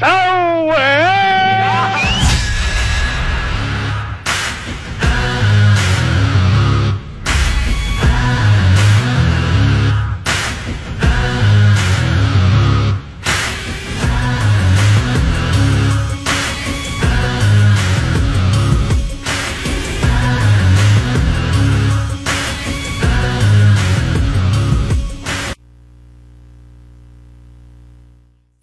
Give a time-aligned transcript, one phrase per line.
[0.00, 2.09] so well.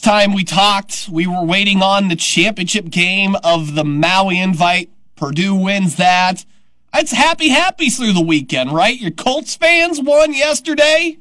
[0.08, 4.90] Time we talked, we were waiting on the championship game of the Maui Invite.
[5.18, 6.46] Purdue wins that.
[6.94, 8.98] It's happy happy through the weekend, right?
[8.98, 11.18] Your Colts fans won yesterday.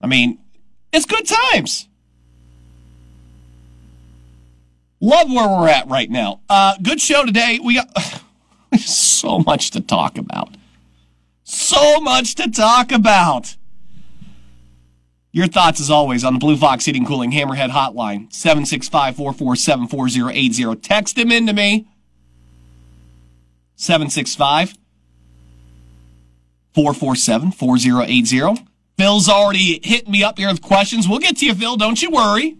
[0.00, 0.38] I mean,
[0.92, 1.88] it's good times.
[5.00, 6.42] Love where we're at right now.
[6.48, 7.58] Uh, good show today.
[7.58, 8.22] We got
[8.78, 10.57] so much to talk about.
[11.48, 13.56] So much to talk about.
[15.32, 20.74] Your thoughts, as always, on the Blue Fox Heating Cooling Hammerhead Hotline, 765 447 4080.
[20.76, 21.88] Text them into me,
[23.76, 24.76] 765
[26.74, 28.66] 447 4080.
[28.98, 31.08] Phil's already hitting me up here with questions.
[31.08, 31.78] We'll get to you, Phil.
[31.78, 32.58] Don't you worry.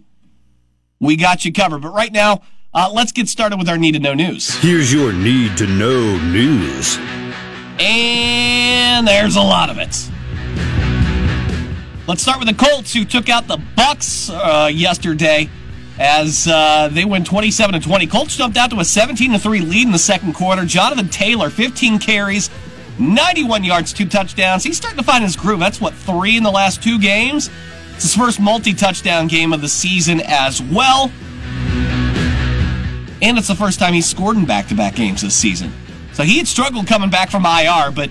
[0.99, 1.83] We got you covered.
[1.83, 2.41] But right now,
[2.73, 4.55] uh, let's get started with our need to know news.
[4.55, 6.97] Here's your need to know news.
[7.79, 10.09] And there's a lot of it.
[12.07, 15.49] Let's start with the Colts, who took out the Bucks uh, yesterday
[15.99, 18.07] as uh, they win 27 to 20.
[18.07, 20.65] Colts jumped out to a 17 to 3 lead in the second quarter.
[20.65, 22.49] Jonathan Taylor, 15 carries,
[22.97, 24.63] 91 yards, two touchdowns.
[24.63, 25.59] He's starting to find his groove.
[25.59, 27.49] That's what three in the last two games.
[27.93, 31.11] It's his first multi-touchdown game of the season as well.
[33.21, 35.73] And it's the first time he's scored in back-to-back games this season.
[36.19, 38.09] So he had struggled coming back from IR, but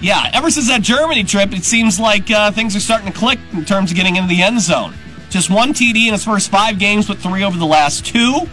[0.00, 3.38] yeah, ever since that Germany trip, it seems like uh, things are starting to click
[3.52, 4.94] in terms of getting into the end zone.
[5.28, 8.48] Just one TD in his first five games, but three over the last two.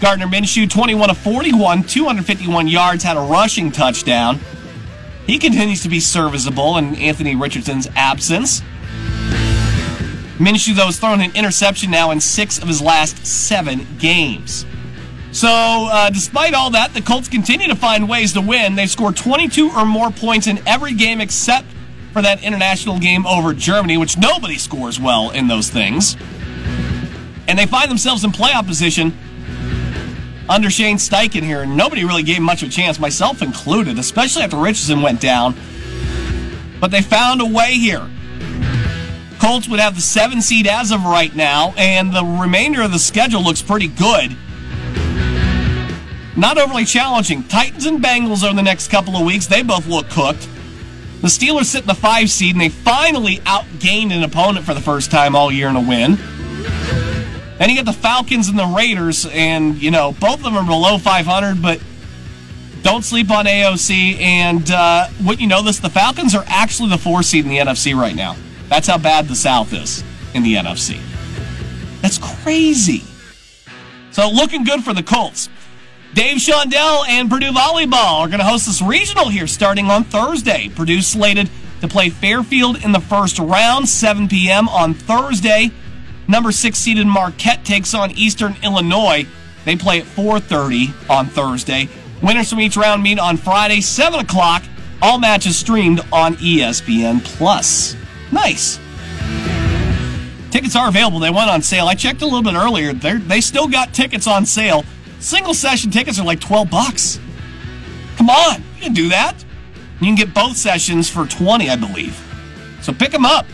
[0.00, 4.40] Gardner Minshew, 21 of 41, 251 yards, had a rushing touchdown.
[5.26, 8.62] He continues to be serviceable in Anthony Richardson's absence.
[10.38, 14.64] Minshew, though, has thrown an interception now in six of his last seven games.
[15.30, 18.74] So, uh, despite all that, the Colts continue to find ways to win.
[18.74, 21.66] They've scored 22 or more points in every game except
[22.12, 26.16] for that international game over Germany, which nobody scores well in those things.
[27.46, 29.16] And they find themselves in playoff position
[30.48, 31.62] under Shane Steichen here.
[31.62, 35.54] and Nobody really gave much of a chance, myself included, especially after Richardson went down.
[36.80, 38.08] But they found a way here.
[39.38, 42.98] Colts would have the seven seed as of right now, and the remainder of the
[42.98, 44.36] schedule looks pretty good.
[46.38, 47.42] Not overly challenging.
[47.42, 49.48] Titans and Bengals over the next couple of weeks.
[49.48, 50.48] They both look cooked.
[51.20, 54.80] The Steelers sit in the five seed, and they finally outgained an opponent for the
[54.80, 56.16] first time all year in a win.
[57.58, 60.64] Then you get the Falcons and the Raiders, and, you know, both of them are
[60.64, 61.82] below 500, but
[62.82, 64.20] don't sleep on AOC.
[64.20, 67.58] And uh, what you know this, the Falcons are actually the four seed in the
[67.58, 68.36] NFC right now.
[68.68, 71.00] That's how bad the South is in the NFC.
[72.00, 73.02] That's crazy.
[74.12, 75.48] So looking good for the Colts.
[76.18, 80.68] Dave Shondell and Purdue Volleyball are going to host this regional here starting on Thursday.
[80.68, 81.48] Purdue slated
[81.80, 84.68] to play Fairfield in the first round, 7 p.m.
[84.68, 85.70] on Thursday.
[86.26, 89.28] Number six seeded Marquette takes on Eastern Illinois.
[89.64, 91.88] They play at 4:30 on Thursday.
[92.20, 94.64] Winners from each round meet on Friday, 7 o'clock.
[95.00, 97.94] All matches streamed on ESPN Plus.
[98.32, 98.80] Nice.
[100.50, 101.20] Tickets are available.
[101.20, 101.86] They went on sale.
[101.86, 102.92] I checked a little bit earlier.
[102.92, 104.84] They they still got tickets on sale.
[105.20, 107.18] Single session tickets are like 12 bucks.
[108.16, 109.34] Come on, you can do that.
[110.00, 112.16] You can get both sessions for 20, I believe.
[112.82, 113.46] So pick them up.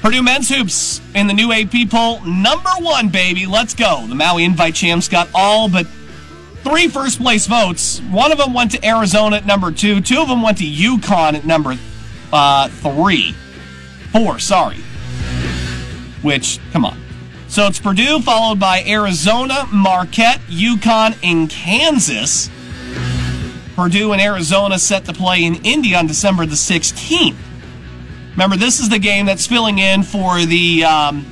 [0.00, 3.46] Purdue men's hoops in the new AP poll, number one, baby.
[3.46, 4.06] Let's go.
[4.06, 5.86] The Maui Invite champs got all but
[6.62, 8.00] three first place votes.
[8.10, 10.00] One of them went to Arizona at number two.
[10.00, 11.76] Two of them went to UConn at number
[12.32, 13.32] uh, three.
[14.12, 14.78] Four, sorry.
[16.22, 17.05] Which, come on.
[17.48, 22.50] So it's Purdue, followed by Arizona, Marquette, UConn, and Kansas.
[23.74, 27.36] Purdue and Arizona set to play in Indy on December the 16th.
[28.32, 31.24] Remember, this is the game that's filling in for the um,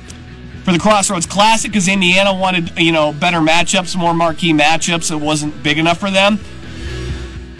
[0.63, 5.11] for the Crossroads Classic because Indiana wanted you know better matchups, more marquee matchups.
[5.11, 6.39] It wasn't big enough for them.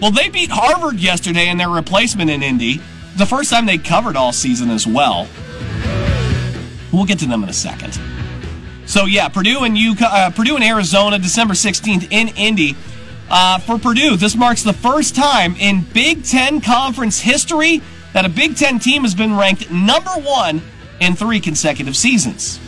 [0.00, 2.80] Well, they beat Harvard yesterday in their replacement in Indy.
[3.16, 5.28] The first time they covered all season as well.
[6.92, 7.98] We'll get to them in a second.
[8.86, 12.76] So yeah, Purdue and UC- uh, Purdue and Arizona, December 16th in Indy.
[13.28, 18.28] Uh, for Purdue, this marks the first time in Big Ten conference history that a
[18.28, 20.62] Big Ten team has been ranked number one
[21.00, 22.60] in three consecutive seasons.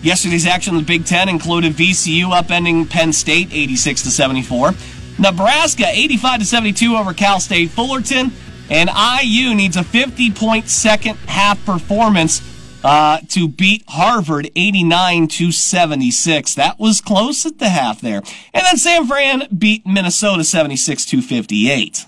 [0.00, 4.72] Yesterday's action in the Big Ten included VCU upending Penn State 86 to 74,
[5.18, 8.30] Nebraska 85 to 72 over Cal State Fullerton,
[8.70, 12.40] and IU needs a 50 point second half performance
[12.84, 16.54] uh, to beat Harvard 89 to 76.
[16.54, 18.22] That was close at the half there.
[18.52, 22.06] And then San Fran beat Minnesota 76 to 58.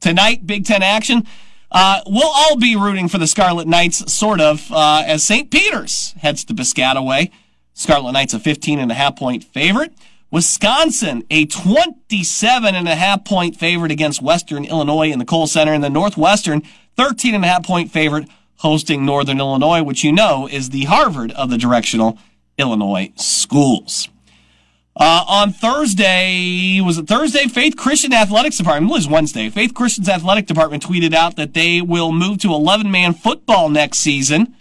[0.00, 1.26] Tonight, Big Ten action.
[1.70, 5.50] Uh, we'll all be rooting for the Scarlet Knights, sort of, uh, as St.
[5.50, 7.30] Peter's heads to Piscataway.
[7.74, 9.92] Scarlet Knights a 15 and a half point favorite.
[10.30, 15.72] Wisconsin, a 27 and a half point favorite against Western Illinois in the Kohl Center.
[15.72, 16.62] And the Northwestern,
[16.96, 21.32] 13 and a half point favorite hosting Northern Illinois, which you know is the Harvard
[21.32, 22.18] of the directional
[22.58, 24.08] Illinois schools.
[24.98, 27.48] Uh, on Thursday, was it Thursday?
[27.48, 29.50] Faith Christian Athletics Department, it was Wednesday.
[29.50, 33.98] Faith Christian's Athletic Department tweeted out that they will move to 11 man football next
[33.98, 34.54] season.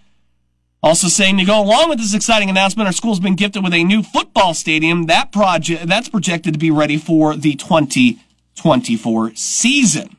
[0.83, 3.83] Also saying to go along with this exciting announcement, our school's been gifted with a
[3.83, 5.05] new football stadium.
[5.05, 10.14] That project, that's projected to be ready for the 2024 season.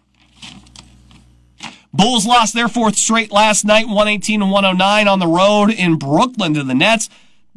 [2.07, 6.55] Bulls lost their fourth straight last night, 118 to 109 on the road in Brooklyn
[6.55, 7.11] to the Nets.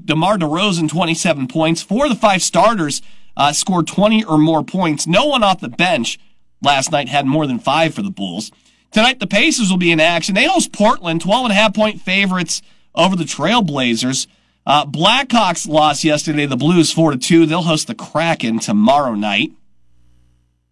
[0.03, 1.83] DeMar DeRozan, 27 points.
[1.83, 3.03] Four of the five starters
[3.37, 5.05] uh, scored 20 or more points.
[5.05, 6.17] No one off the bench
[6.63, 8.51] last night had more than five for the Bulls.
[8.89, 10.33] Tonight, the Pacers will be in action.
[10.33, 12.63] They host Portland, 12 and a half point favorites
[12.95, 14.25] over the Trailblazers.
[14.65, 16.47] Uh, Blackhawks lost yesterday.
[16.47, 17.45] The Blues 4 to 2.
[17.45, 19.51] They'll host the Kraken tomorrow night.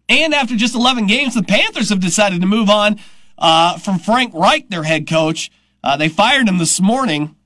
[0.08, 2.98] And after just 11 games, the Panthers have decided to move on
[3.38, 5.50] uh, from Frank Reich, their head coach.
[5.82, 7.36] Uh, they fired him this morning.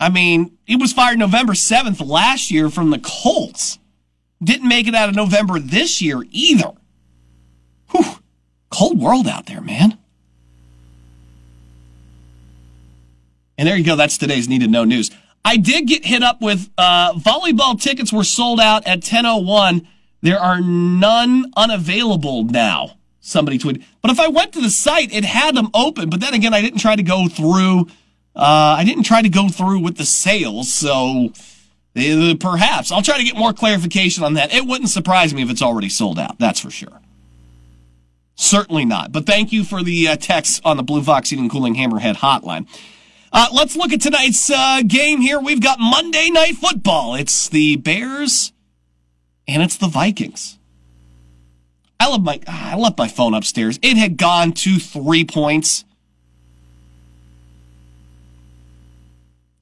[0.00, 3.78] I mean, he was fired November 7th last year from the Colts.
[4.42, 6.72] Didn't make it out of November this year either.
[7.90, 8.16] Whew.
[8.70, 9.98] Cold world out there, man.
[13.56, 13.94] And there you go.
[13.94, 15.10] That's today's needed know news.
[15.44, 19.86] I did get hit up with uh, volleyball tickets were sold out at 10:01.
[20.22, 23.82] There are none unavailable now somebody tweeted.
[24.02, 26.10] But if I went to the site, it had them open.
[26.10, 27.86] But then again, I didn't try to go through.
[28.36, 31.32] Uh, I didn't try to go through with the sales, so
[31.96, 34.52] uh, perhaps I'll try to get more clarification on that.
[34.52, 36.38] It wouldn't surprise me if it's already sold out.
[36.38, 37.00] That's for sure.
[38.34, 39.12] Certainly not.
[39.12, 42.66] But thank you for the uh, text on the Blue Fox Heating Cooling Hammerhead hotline.
[43.32, 45.38] Uh, let's look at tonight's uh, game here.
[45.38, 47.14] We've got Monday Night Football.
[47.14, 48.52] It's the Bears
[49.46, 50.58] and it's the Vikings.
[52.02, 53.78] I left my ah, I left my phone upstairs.
[53.80, 55.84] It had gone to three points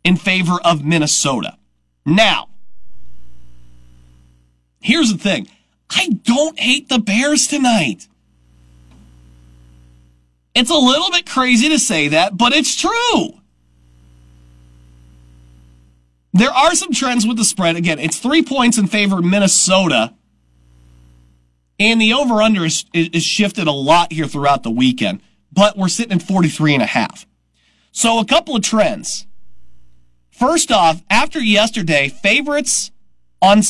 [0.02, 1.58] in favor of Minnesota.
[2.06, 2.48] Now,
[4.81, 5.48] here's the thing.
[5.90, 8.08] I don't hate the Bears tonight.
[10.54, 13.38] It's a little bit crazy to say that, but it's true.
[16.32, 17.76] There are some trends with the spread.
[17.76, 20.14] Again, it's three points in favor of Minnesota.
[21.80, 25.88] And the over under is, is shifted a lot here throughout the weekend, but we're
[25.88, 27.26] sitting at 43 and a half.
[27.90, 29.26] So a couple of trends.
[30.30, 32.90] First off, after yesterday, favorites
[33.40, 33.62] on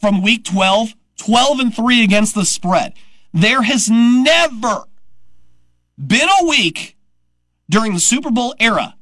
[0.00, 2.94] from week 12, 12 and 3 against the spread.
[3.32, 4.84] There has never
[5.96, 6.96] been a week
[7.70, 8.96] during the Super Bowl era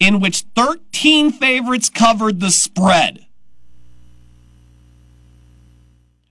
[0.00, 3.26] in which 13 favorites covered the spread.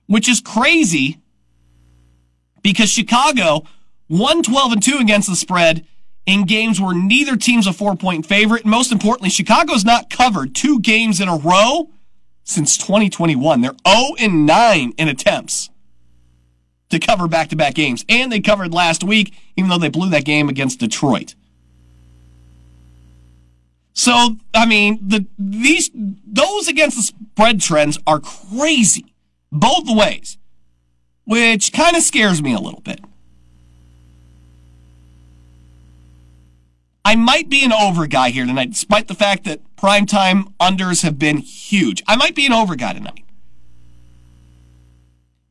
[0.08, 1.22] Which is crazy
[2.62, 3.64] because Chicago
[4.10, 5.86] won 12 and 2 against the spread
[6.26, 8.64] in games where neither team's a four point favorite.
[8.64, 11.90] And most importantly, Chicago's not covered two games in a row
[12.44, 13.62] since 2021.
[13.62, 15.70] They're 0 and 9 in attempts
[16.90, 18.06] to cover back to back games.
[18.08, 21.36] And they covered last week, even though they blew that game against Detroit.
[23.94, 29.14] So, I mean, the these those against the spread trends are crazy
[29.52, 30.38] both ways
[31.28, 33.02] which kind of scares me a little bit.
[37.04, 41.20] I might be an over guy here tonight, despite the fact that primetime unders have
[41.20, 42.02] been huge.
[42.08, 43.26] I might be an over guy tonight.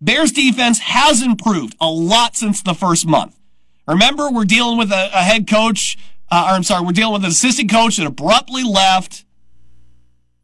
[0.01, 3.39] Bears defense has improved a lot since the first month.
[3.87, 5.99] Remember, we're dealing with a, a head coach,
[6.31, 9.27] uh, or I'm sorry, we're dealing with an assistant coach that abruptly left.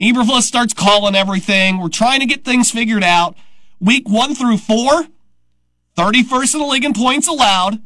[0.00, 1.78] Eberflus starts calling everything.
[1.78, 3.34] We're trying to get things figured out.
[3.80, 5.06] Week one through four,
[5.96, 7.80] 31st in the league in points allowed,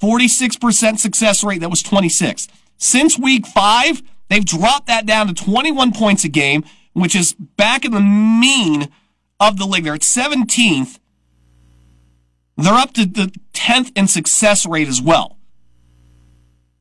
[0.00, 1.60] 46% success rate.
[1.60, 2.48] That was 26.
[2.78, 7.84] Since week five, they've dropped that down to 21 points a game, which is back
[7.84, 8.88] in the mean
[9.38, 9.84] of the league.
[9.84, 10.98] They're at 17th.
[12.56, 15.36] They're up to the 10th in success rate as well.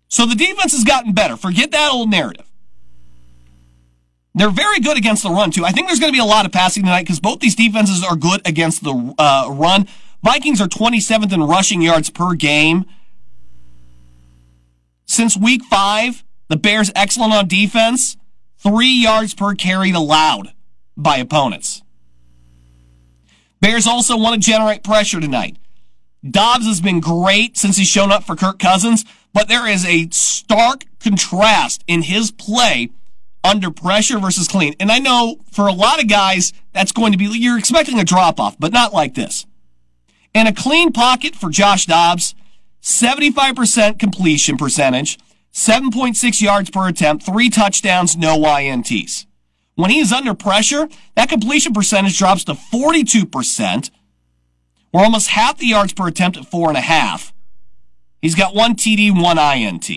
[0.08, 1.38] So the defense has gotten better.
[1.38, 2.46] Forget that old narrative.
[4.36, 5.66] They're very good against the run, too.
[5.66, 8.04] I think there's going to be a lot of passing tonight because both these defenses
[8.04, 9.88] are good against the uh, run.
[10.24, 12.86] Vikings are 27th in rushing yards per game.
[15.06, 18.18] Since week five, the Bears excellent on defense,
[18.58, 20.54] three yards per carry allowed
[20.98, 21.82] by opponents.
[23.62, 25.58] Bears also want to generate pressure tonight.
[26.30, 30.10] Dobbs has been great since he's shown up for Kirk Cousins, but there is a
[30.12, 32.90] stark contrast in his play
[33.44, 34.76] under pressure versus clean.
[34.80, 38.04] And I know for a lot of guys, that's going to be, you're expecting a
[38.04, 39.46] drop off, but not like this.
[40.33, 42.36] In a clean pocket for Josh Dobbs,
[42.81, 45.17] 75% completion percentage,
[45.53, 49.25] 7.6 yards per attempt, three touchdowns, no INTs.
[49.75, 53.89] When he is under pressure, that completion percentage drops to 42%,
[54.93, 57.33] or almost half the yards per attempt at four and a half.
[58.21, 59.89] He's got one TD, one INT.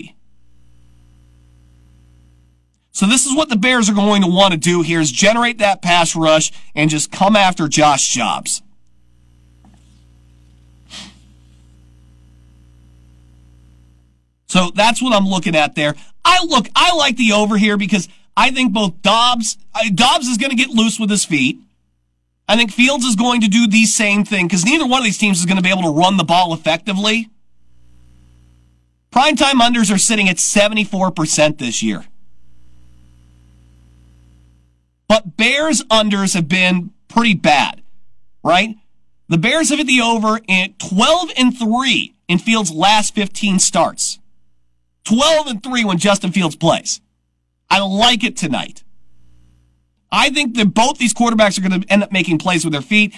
[2.91, 5.57] So this is what the Bears are going to want to do here is generate
[5.57, 8.62] that pass rush and just come after Josh Dobbs.
[14.53, 15.95] So that's what I'm looking at there.
[16.23, 18.07] I look, I like the over here because
[18.37, 21.57] I think both Dobbs, uh, Dobbs is going to get loose with his feet.
[22.47, 25.17] I think Fields is going to do the same thing because neither one of these
[25.17, 27.31] teams is going to be able to run the ball effectively.
[29.11, 32.05] Primetime unders are sitting at 74% this year.
[35.07, 37.81] But Bears unders have been pretty bad,
[38.43, 38.75] right?
[39.29, 44.19] The Bears have hit the over in 12 and 3 in Fields' last 15 starts.
[45.05, 47.01] 12 and 3 when Justin Fields plays.
[47.69, 48.83] I like it tonight.
[50.11, 52.81] I think that both these quarterbacks are going to end up making plays with their
[52.81, 53.15] feet.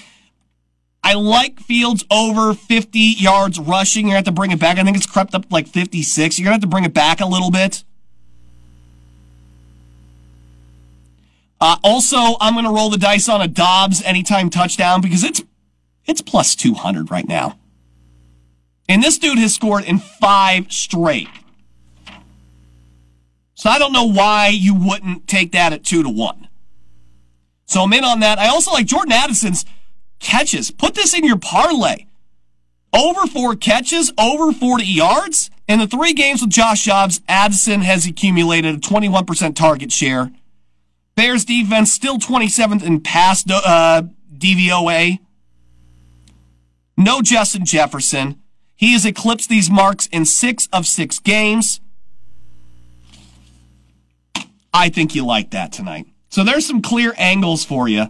[1.03, 4.07] I like Fields over 50 yards rushing.
[4.07, 4.77] You're going to have to bring it back.
[4.79, 6.39] I think it's crept up like 56.
[6.39, 7.83] You're going to have to bring it back a little bit.
[11.59, 15.43] Uh, also, I'm going to roll the dice on a Dobbs anytime touchdown because it's
[16.05, 17.59] it's plus 200 right now.
[18.87, 21.29] And this dude has scored in five straight.
[23.55, 26.49] So I don't know why you wouldn't take that at two to one.
[27.65, 28.37] So I'm in on that.
[28.37, 29.65] I also like Jordan Addison's
[30.19, 30.71] catches.
[30.71, 32.05] Put this in your parlay.
[32.93, 35.49] Over four catches, over 40 yards.
[35.67, 40.31] In the three games with Josh Dobbs, Addison has accumulated a 21% target share.
[41.15, 44.03] Bears defense still 27th in pass uh,
[44.37, 45.19] DVOA.
[46.97, 48.41] No Justin Jefferson.
[48.75, 51.79] He has eclipsed these marks in six of six games.
[54.75, 56.05] I think you like that tonight.
[56.27, 58.07] So there's some clear angles for you.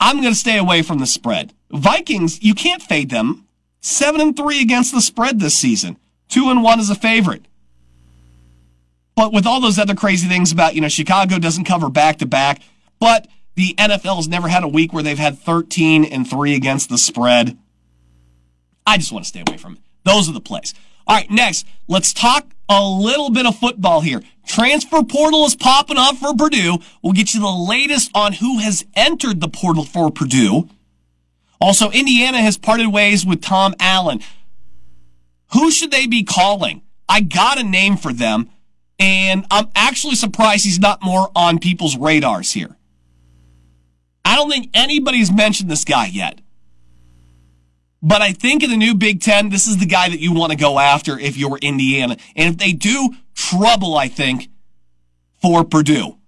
[0.00, 1.54] I'm going to stay away from the spread.
[1.70, 3.46] Vikings, you can't fade them.
[3.82, 5.96] 7 and 3 against the spread this season.
[6.30, 7.46] 2 and 1 as a favorite.
[9.14, 12.26] But with all those other crazy things about, you know, Chicago doesn't cover back to
[12.26, 12.60] back,
[12.98, 16.88] but the NFL has never had a week where they've had 13 and 3 against
[16.88, 17.56] the spread.
[18.84, 19.80] I just want to stay away from it.
[20.02, 20.74] Those are the plays.
[21.06, 24.22] All right, next, let's talk a little bit of football here.
[24.46, 26.78] Transfer portal is popping up for Purdue.
[27.02, 30.68] We'll get you the latest on who has entered the portal for Purdue.
[31.60, 34.20] Also, Indiana has parted ways with Tom Allen.
[35.52, 36.82] Who should they be calling?
[37.08, 38.50] I got a name for them,
[38.98, 42.76] and I'm actually surprised he's not more on people's radars here.
[44.24, 46.40] I don't think anybody's mentioned this guy yet.
[48.02, 50.52] But I think in the new Big Ten, this is the guy that you want
[50.52, 52.16] to go after if you're Indiana.
[52.34, 54.48] And if they do, trouble, I think,
[55.40, 56.18] for Purdue.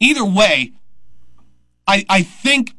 [0.00, 0.72] Either way,
[1.86, 2.74] I, I think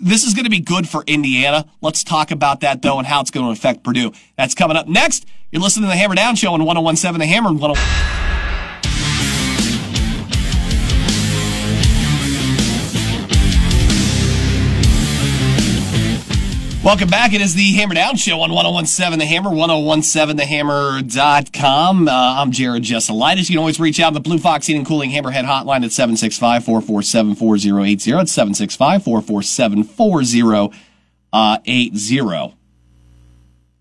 [0.00, 1.66] this is going to be good for Indiana.
[1.80, 4.12] Let's talk about that, though, and how it's going to affect Purdue.
[4.36, 5.26] That's coming up next.
[5.50, 8.47] You're listening to the Hammer Down Show on 1017 The Hammer and 10-
[16.84, 17.32] Welcome back.
[17.34, 22.08] It is the Hammer Down Show on 1017 The Hammer, 1017thehammer.com.
[22.08, 23.50] Uh, I'm Jared Jesselitis.
[23.50, 25.90] You can always reach out to the Blue Fox Heating and Cooling Hammerhead Hotline at
[25.90, 28.12] 765 447 4080.
[28.12, 32.56] It's 765 447 4080.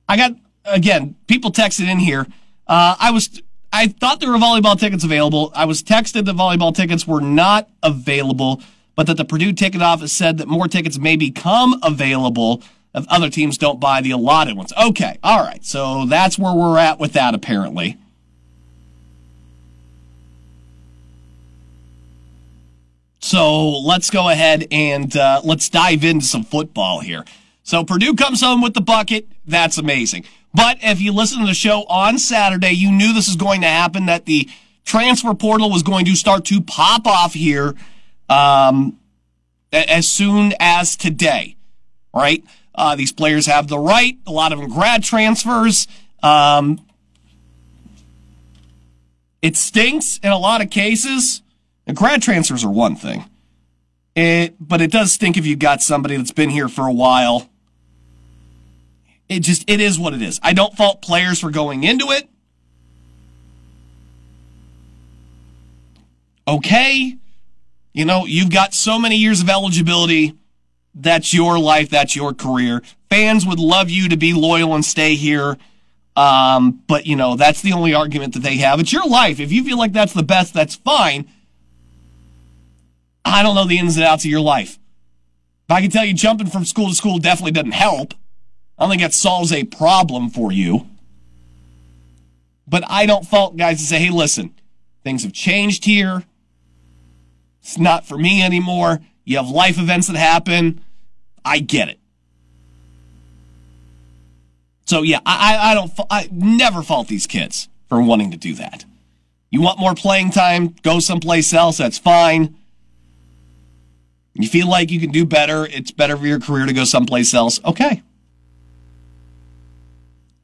[0.09, 0.31] I got
[0.65, 2.25] again, people texted in here.
[2.65, 5.51] Uh, I was I thought there were volleyball tickets available.
[5.53, 8.63] I was texted that volleyball tickets were not available,
[8.95, 12.63] but that the Purdue ticket office said that more tickets may become available
[13.09, 14.73] other teams don't buy the allotted ones.
[14.81, 15.63] Okay, all right.
[15.63, 17.97] So that's where we're at with that apparently.
[23.19, 27.25] So let's go ahead and uh, let's dive into some football here.
[27.63, 29.27] So Purdue comes home with the bucket.
[29.45, 30.23] That's amazing.
[30.53, 33.67] But if you listen to the show on Saturday, you knew this was going to
[33.67, 34.49] happen, that the
[34.85, 37.75] transfer portal was going to start to pop off here
[38.29, 38.97] um,
[39.73, 41.57] as soon as today,
[42.15, 42.43] right?
[42.77, 45.87] Uh, these players have the right, a lot of them grad transfers.
[46.21, 46.79] Um,
[49.41, 51.41] it stinks in a lot of cases.
[51.87, 53.25] And grad transfers are one thing.
[54.15, 57.49] It, but it does stink if you've got somebody that's been here for a while
[59.29, 60.39] it just, it is what it is.
[60.41, 62.29] I don't fault players for going into it.
[66.47, 67.17] Okay.
[67.93, 70.33] You know, you've got so many years of eligibility.
[70.99, 71.89] That's your life.
[71.89, 72.81] That's your career.
[73.09, 75.57] Fans would love you to be loyal and stay here.
[76.15, 78.79] Um, but you know, that's the only argument that they have.
[78.79, 79.39] It's your life.
[79.39, 81.29] If you feel like that's the best, that's fine.
[83.23, 84.79] I don't know the ins and outs of your life.
[85.69, 88.13] I can tell you jumping from school to school definitely doesn't help.
[88.77, 90.87] I don't think that solves a problem for you.
[92.67, 94.55] But I don't fault guys to say, hey, listen,
[95.03, 96.23] things have changed here.
[97.61, 99.01] It's not for me anymore.
[99.25, 100.81] You have life events that happen.
[101.47, 101.99] I get it.
[104.85, 108.85] So yeah, I, I don't, I never fault these kids for wanting to do that.
[109.49, 110.75] You want more playing time?
[110.81, 111.77] Go someplace else.
[111.77, 112.55] That's fine.
[114.33, 115.65] You feel like you can do better.
[115.65, 117.59] It's better for your career to go someplace else.
[117.65, 118.03] Okay.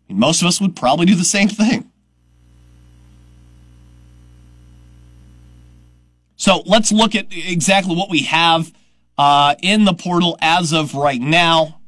[0.09, 1.89] Most of us would probably do the same thing.
[6.35, 8.71] So let's look at exactly what we have
[9.17, 11.79] uh, in the portal as of right now.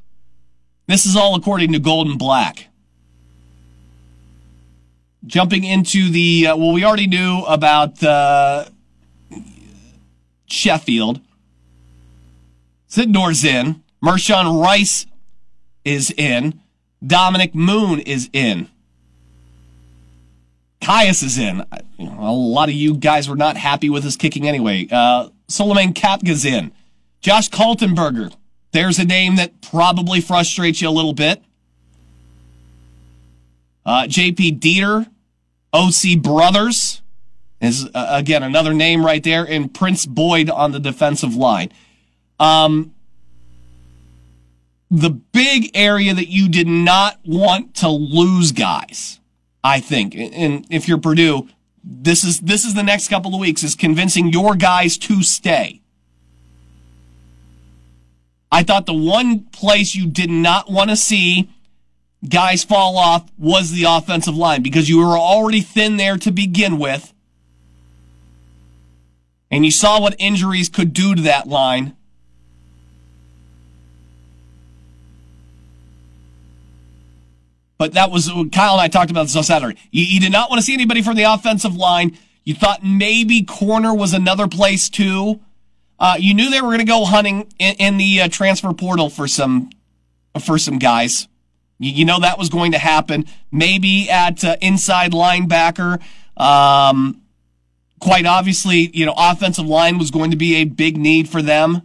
[0.88, 2.68] This is all according to Gold and Black.
[5.26, 8.66] Jumping into the, uh, well, we already knew about uh,
[10.46, 11.20] Sheffield.
[12.88, 13.84] Sidnor's in.
[14.04, 15.08] Mershawn Rice
[15.84, 16.62] is in.
[17.06, 18.70] Dominic Moon is in.
[20.82, 21.66] Caius is in.
[22.00, 24.88] a lot of you guys were not happy with his kicking anyway.
[24.92, 26.72] Uh, Solomon Kapka's in.
[27.26, 28.32] Josh Kaltenberger.
[28.72, 31.42] There's a name that probably frustrates you a little bit.
[33.84, 35.08] Uh, JP Dieter,
[35.74, 37.02] OC Brothers
[37.60, 41.72] is uh, again another name right there, and Prince Boyd on the defensive line.
[42.40, 42.94] Um,
[44.92, 49.20] the big area that you did not want to lose guys,
[49.64, 50.14] I think.
[50.14, 51.50] And if you're Purdue,
[51.84, 55.82] this is this is the next couple of weeks is convincing your guys to stay.
[58.52, 61.50] I thought the one place you did not want to see
[62.28, 66.78] guys fall off was the offensive line because you were already thin there to begin
[66.78, 67.14] with.
[69.52, 71.96] And you saw what injuries could do to that line.
[77.78, 79.78] But that was Kyle and I talked about this on Saturday.
[79.92, 82.18] You, you, did not want to see anybody from the offensive line.
[82.44, 85.42] You thought maybe corner was another place too.
[86.00, 89.10] Uh, you knew they were going to go hunting in, in the uh, transfer portal
[89.10, 89.70] for some
[90.44, 91.28] for some guys.
[91.80, 93.26] You, you, know that was going to happen.
[93.52, 96.02] Maybe at uh, inside linebacker.
[96.36, 97.22] Um,
[98.00, 101.84] quite obviously, you know, offensive line was going to be a big need for them.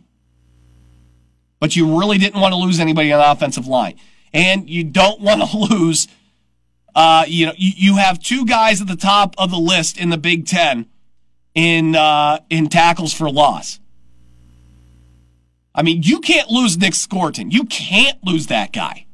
[1.61, 3.99] But you really didn't want to lose anybody on the offensive line
[4.33, 6.09] and you don't want to lose.
[6.95, 10.11] Uh, you know, you, you have two guys at the top of the list in
[10.11, 10.87] the Big Ten
[11.55, 13.79] in uh, in tackles for loss.
[15.75, 17.51] I mean, you can't lose Nic Scourton.
[17.51, 19.07] You can't lose that guy.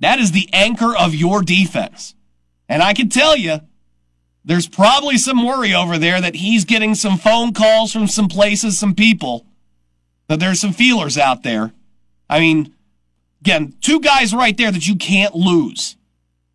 [0.00, 2.14] That is the anchor of your defense.
[2.68, 3.60] And I can tell you,
[4.44, 8.78] there's probably some worry over there that he's getting some phone calls from some places,
[8.78, 9.46] some people,
[10.28, 11.72] that there's some feelers out there.
[12.30, 12.74] I mean,
[13.40, 15.96] Again, two guys right there that you can't lose.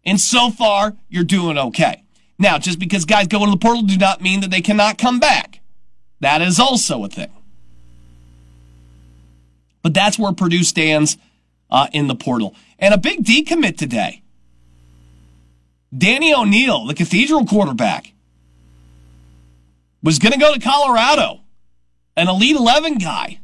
[0.06, 2.04] And so far, you're doing okay.
[2.38, 5.20] Now, just because guys go into the portal do not mean that they cannot come
[5.20, 5.62] back.
[6.20, 7.32] That is also a thing.
[9.84, 11.18] But that's where Purdue stands
[11.70, 12.56] uh, in the portal.
[12.80, 14.24] And a big decommit today.
[15.96, 18.14] Danny O'Neil, the Cathedral quarterback,
[20.02, 21.42] was going to go to Colorado,
[22.18, 23.40] an Elite 11 guy.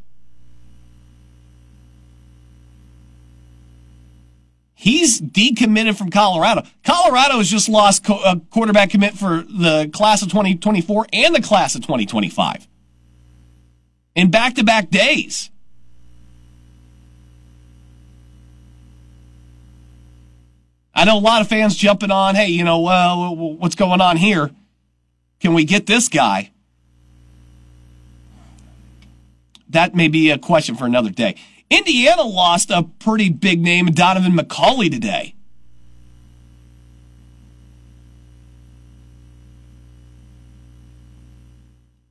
[4.73, 6.63] He's decommitted from Colorado.
[6.85, 11.41] Colorado has just lost co- a quarterback commit for the class of 2024 and the
[11.41, 12.65] class of 2025
[14.15, 15.49] in back to back days.
[20.99, 24.17] I know a lot of fans jumping on, hey, you know, well, what's going on
[24.17, 24.51] here?
[25.39, 26.51] Can we get this guy?
[29.69, 31.37] That may be a question for another day.
[31.69, 35.35] Indiana lost a pretty big name, Donaven McCulley, today.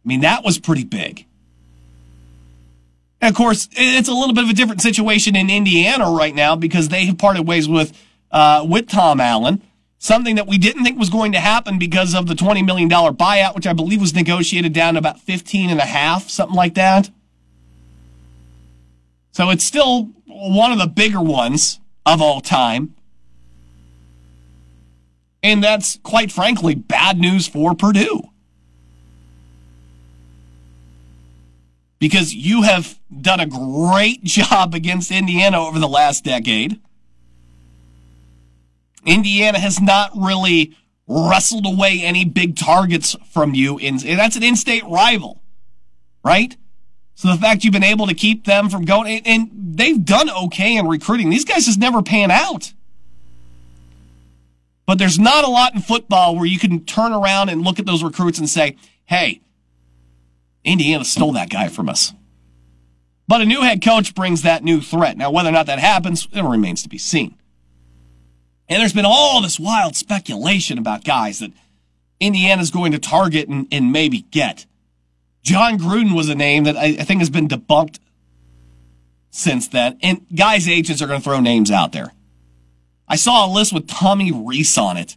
[0.03, 1.27] I mean, that was pretty big.
[3.21, 6.57] And of course, it's a little bit of a different situation in Indiana right now
[6.57, 7.93] because they have parted ways with
[8.31, 9.63] uh, with Tom Allen.
[10.01, 13.55] Something that we didn't think was going to happen because of the $20 million buyout,
[13.57, 17.11] which I believe was negotiated down to about 15 and a half, something like that.
[19.33, 22.95] So it's still one of the bigger ones of all time.
[25.43, 28.23] And that's quite frankly bad news for Purdue.
[31.99, 36.81] Because you have done a great job against Indiana over the last decade.
[39.09, 43.79] Indiana has not really wrestled away any big targets from you.
[43.79, 45.43] In, that's an in-state rival,
[46.23, 46.55] right?
[47.15, 50.77] So the fact you've been able to keep them from going, and they've done okay
[50.77, 51.31] in recruiting.
[51.31, 52.75] These guys just never pan out.
[54.87, 57.87] But there's not a lot in football where you can turn around and look at
[57.87, 59.41] those recruits and say, hey,
[60.65, 62.13] Indiana stole that guy from us.
[63.27, 65.17] But a new head coach brings that new threat.
[65.17, 67.38] Now, whether or not that happens, it remains to be seen.
[68.69, 71.53] And there's been all this wild speculation about guys that
[72.21, 74.67] Indiana's going to target and, and maybe get.
[75.43, 77.99] Jon Gruden was a name that I, I think has been debunked
[79.31, 79.99] since then.
[80.03, 82.13] And guys' agents are going to throw names out there.
[83.07, 85.17] I saw a list with Tommy Rees on it.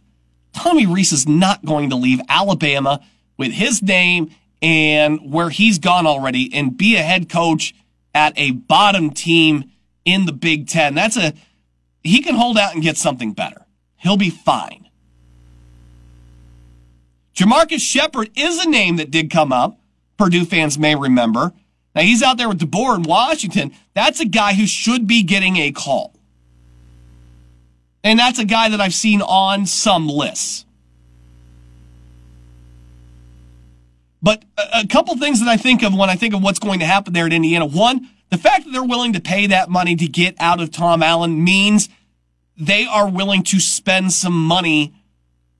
[0.54, 3.00] Tommy Rees is not going to leave Alabama
[3.36, 4.30] with his name
[4.62, 7.74] and where he's gone already and be a head coach
[8.14, 9.70] at a bottom team
[10.04, 10.94] in the Big Ten.
[10.94, 11.34] That's a
[12.02, 13.66] he can hold out and get something better.
[13.96, 14.88] He'll be fine.
[17.34, 19.78] JaMarcus Shephard is a name that did come up.
[20.18, 21.52] Purdue fans may remember.
[21.94, 23.72] Now he's out there with DeBoer in Washington.
[23.94, 26.14] That's a guy who should be getting a call.
[28.04, 30.64] And that's a guy that I've seen on some lists.
[34.22, 36.86] But a, couple things that I think of when I think of what's going to
[36.86, 37.66] happen there at Indiana.
[37.66, 41.02] One, the fact that they're willing to pay that money to get out of Tom
[41.02, 41.90] Allen means
[42.56, 44.94] they are willing to spend some money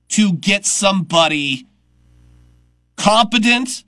[0.09, 1.67] to get somebody
[2.97, 3.83] competent,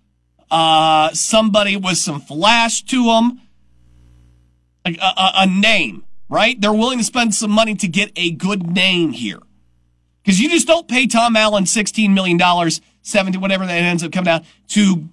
[0.51, 3.41] uh, somebody with some flash to them,
[4.85, 6.61] a, a, a name, right?
[6.61, 9.39] They're willing to spend some money to get a good name here.
[10.21, 12.39] Because you just don't pay Tom Allen $16 million,
[13.01, 15.09] 70, whatever that ends up coming out, to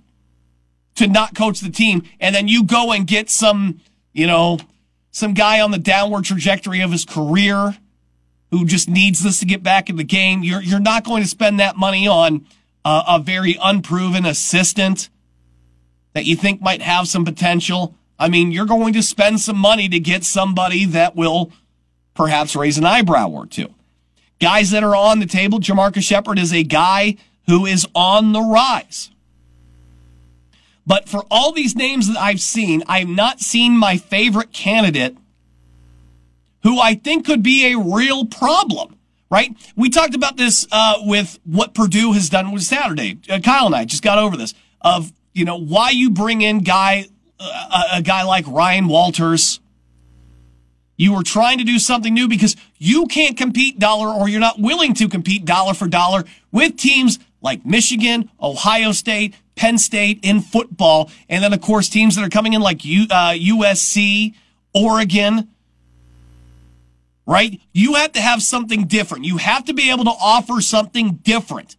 [0.96, 3.80] to not coach the team, and then you go and get some,
[4.12, 4.58] you know,
[5.10, 7.76] some guy on the downward trajectory of his career
[8.50, 10.42] who just needs this to get back in the game.
[10.42, 12.46] You're you're not going to spend that money on
[12.84, 15.08] uh, a very unproven assistant
[16.12, 17.94] that you think might have some potential.
[18.18, 21.50] I mean, you're going to spend some money to get somebody that will
[22.14, 23.74] perhaps raise an eyebrow or two.
[24.38, 28.40] Guys that are on the table, JaMarcus Shephard is a guy who is on the
[28.40, 29.10] rise.
[30.86, 35.16] But for all these names that I've seen, I've not seen my favorite candidate
[36.62, 38.96] who I think could be a real problem,
[39.30, 39.54] right?
[39.76, 43.18] We talked about this uh, with what Purdue has done with Saturday.
[43.28, 46.60] Uh, Kyle and I just got over this of, you know, why you bring in
[46.60, 47.06] guy
[47.44, 49.60] uh, a guy like Ryan Walters.
[50.96, 54.60] You were trying to do something new because you can't compete dollar or you're not
[54.60, 60.40] willing to compete dollar for dollar with teams like Michigan, Ohio State, Penn State in
[60.40, 64.34] football, and then of course teams that are coming in like U, uh, USC,
[64.74, 65.48] Oregon.
[67.24, 67.60] Right?
[67.72, 69.24] You have to have something different.
[69.24, 71.76] You have to be able to offer something different,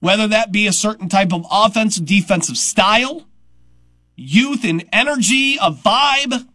[0.00, 3.26] whether that be a certain type of offensive, defensive style,
[4.16, 6.46] youth and energy, a vibe.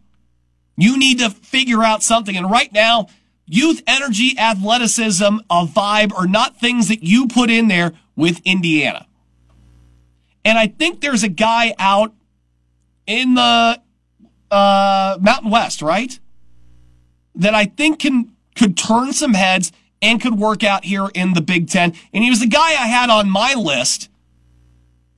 [0.76, 2.36] You need to figure out something.
[2.36, 3.08] And right now,
[3.46, 9.06] youth, energy, athleticism, a vibe are not things that you put in there with Indiana.
[10.46, 12.14] And I think there's a guy out
[13.04, 13.82] in the
[14.48, 16.16] uh, Mountain West, right?
[17.34, 21.40] That I think can could turn some heads and could work out here in the
[21.40, 21.94] Big Ten.
[22.12, 24.08] And he was the guy I had on my list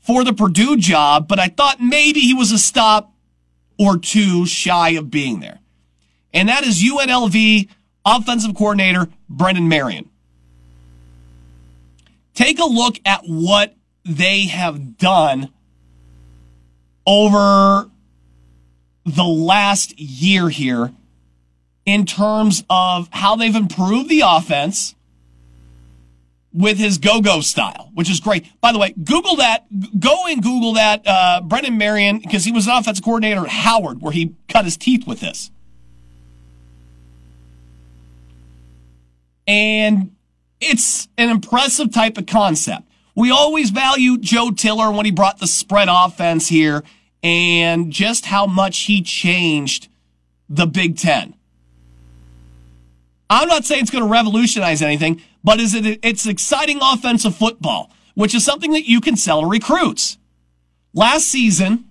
[0.00, 3.12] for the Purdue job, but I thought maybe he was a stop
[3.78, 5.58] or two shy of being there.
[6.32, 7.68] And that is UNLV
[8.06, 10.08] offensive coordinator Brennan Marion.
[12.32, 13.74] Take a look at what
[14.09, 15.51] they have done
[17.07, 17.90] over
[19.05, 20.92] the last year here
[21.85, 24.94] in terms of how they've improved the offense
[26.53, 28.47] with his go-go style, which is great.
[28.61, 29.66] By the way, Google that.
[30.01, 31.03] Go and Google that.
[31.07, 34.77] Uh, Brennan Marion, because he was an offensive coordinator at Howard, where he cut his
[34.77, 35.51] teeth with this.
[39.47, 40.14] And
[40.61, 42.88] it's an impressive type of concept.
[43.18, 46.85] We always value Joe Tiller when he brought the spread offense here
[47.20, 49.88] and just how much he changed
[50.48, 51.35] the Big Ten.
[53.28, 55.98] I'm not saying it's going to revolutionize anything, but is it?
[56.04, 60.16] It's exciting offensive football, which is something that you can sell to recruits.
[60.94, 61.87] Last season,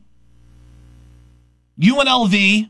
[1.77, 2.69] UNLV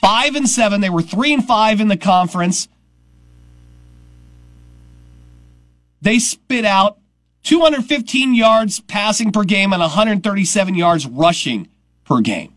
[0.00, 0.82] five and seven.
[0.82, 2.68] They were three and five in the conference.
[6.00, 6.98] They spit out
[7.42, 11.68] 215 yards passing per game and 137 yards rushing
[12.04, 12.54] per game.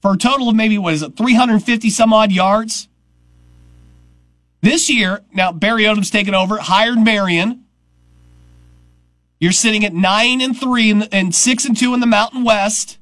[0.00, 2.88] For a total of maybe, what is it, 350 some odd yards?
[4.60, 7.64] This year, now Barry Odom's taken over, hired Marion.
[9.40, 12.98] You're sitting at nine and three and, and six and two in the Mountain West.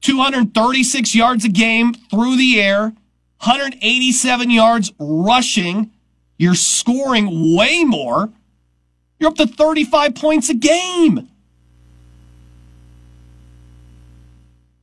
[0.00, 2.94] 236 yards a game through the air,
[3.42, 5.90] 187 yards rushing.
[6.38, 8.30] You're scoring way more.
[9.18, 11.28] You're up to 35 points a game.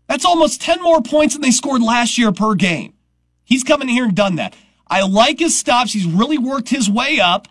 [0.08, 2.94] That's almost 10 more points than they scored last year per game.
[3.44, 4.56] He's come in here and done that.
[4.88, 5.94] I like his stops.
[5.94, 7.48] He's really worked his way up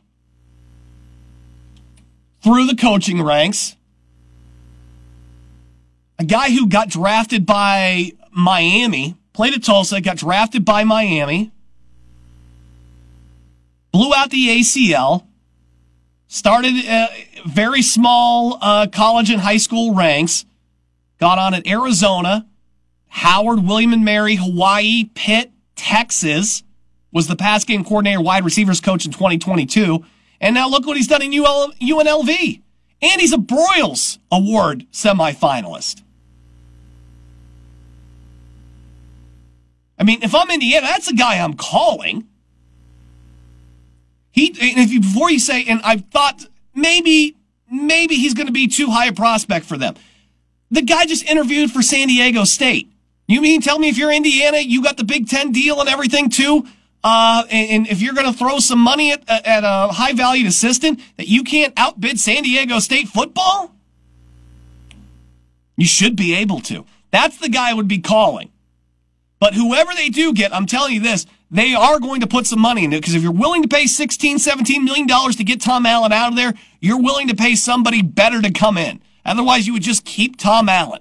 [2.42, 3.76] through the coaching ranks.
[6.18, 11.50] A guy who got drafted by Miami, played at Tulsa, got drafted by Miami,
[13.92, 15.26] blew out the ACL,
[16.26, 17.08] started uh,
[17.46, 20.44] very small uh, college and high school ranks,
[21.20, 22.46] got on at Arizona,
[23.08, 26.62] Howard, William and Mary, Hawaii, Pitt, Texas,
[27.12, 30.04] was the pass game coordinator, wide receivers coach in 2022.
[30.40, 32.62] And now look what he's done in UL, UNLV.
[33.02, 36.02] And he's a Broyles Award semifinalist.
[39.98, 42.26] I mean, if I'm Indiana, that's the guy I'm calling.
[44.32, 47.36] He, and if you, before you say, and I thought maybe,
[47.70, 49.94] maybe he's going to be too high a prospect for them.
[50.70, 52.90] The guy just interviewed for San Diego State.
[53.28, 56.30] You mean tell me if you're Indiana, you got the Big Ten deal and everything
[56.30, 56.66] too?
[57.04, 60.46] Uh, and, and if you're going to throw some money at, at a high valued
[60.46, 63.74] assistant, that you can't outbid San Diego State football?
[65.76, 66.86] You should be able to.
[67.10, 68.50] That's the guy I would be calling.
[69.40, 72.60] But whoever they do get, I'm telling you this, they are going to put some
[72.60, 75.60] money in it because if you're willing to pay 16, 17 million dollars to get
[75.60, 79.00] Tom Allen out of there, you're willing to pay somebody better to come in.
[79.24, 81.00] Otherwise, you would just keep Tom Allen.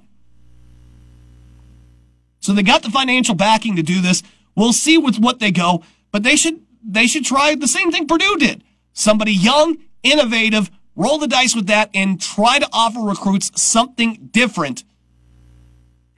[2.41, 4.21] So they got the financial backing to do this.
[4.55, 8.05] We'll see with what they go, but they should they should try the same thing
[8.05, 8.63] Purdue did.
[8.93, 14.83] Somebody young, innovative, roll the dice with that and try to offer recruits something different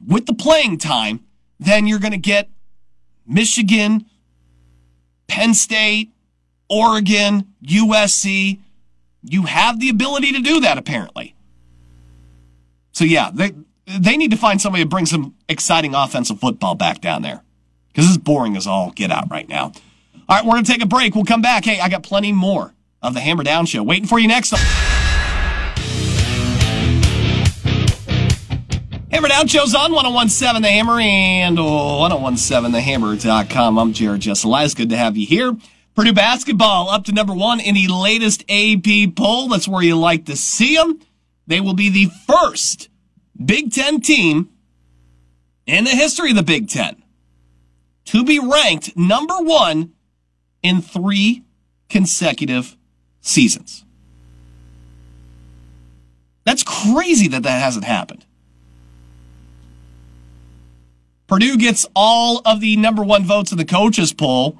[0.05, 1.23] with the playing time
[1.59, 2.49] then you're going to get
[3.25, 4.05] Michigan,
[5.27, 6.11] Penn State,
[6.69, 8.59] Oregon, USC.
[9.23, 11.35] You have the ability to do that, apparently.
[12.91, 13.53] So, yeah, they,
[13.85, 17.41] they need to find somebody to bring some exciting offensive football back down there
[17.87, 19.71] because it's boring as all get out right now.
[20.27, 21.15] All right, we're going to take a break.
[21.15, 21.65] We'll come back.
[21.65, 24.53] Hey, I got plenty more of the Hammer Down Show waiting for you next.
[29.13, 33.77] Hammer Down Show's on 1017 The Hammer and 1017TheHammer.com.
[33.77, 34.75] I'm Jared Jesselias.
[34.75, 35.55] Good to have you here.
[35.93, 39.49] Purdue basketball up to number one in the latest AP poll.
[39.49, 40.99] That's where you like to see them.
[41.45, 42.89] They will be the first
[43.37, 44.49] Big Ten team
[45.67, 47.03] in the history of the Big Ten
[48.05, 49.93] to be ranked number one
[50.63, 51.43] in three
[51.87, 52.75] consecutive
[53.21, 53.85] seasons.
[56.45, 58.25] That's crazy that that hasn't happened.
[61.27, 64.57] Purdue gets all of the number one votes in the coaches poll.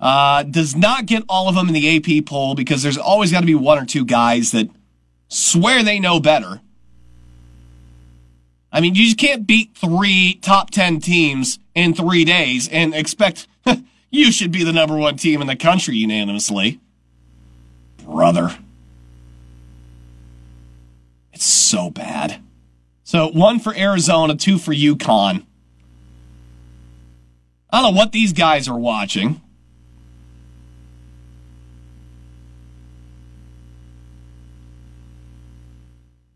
[0.00, 3.40] Uh, does not get all of them in the AP poll because there's always got
[3.40, 4.68] to be one or two guys that
[5.28, 6.60] swear they know better.
[8.72, 13.46] I mean, you just can't beat three top 10 teams in three days and expect
[14.10, 16.80] you should be the number one team in the country unanimously.
[17.98, 18.56] Brother.
[21.32, 22.42] It's so bad.
[23.04, 25.44] So one for Arizona, two for UConn.
[27.72, 29.40] I don't know what these guys are watching.